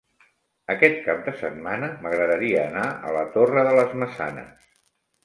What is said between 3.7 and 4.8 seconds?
les Maçanes.